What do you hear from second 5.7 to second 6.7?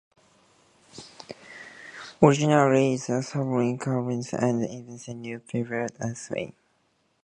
personally.